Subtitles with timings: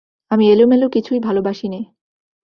[0.31, 1.79] আমি এলোমেলো কিছুই ভালোবাসি নে।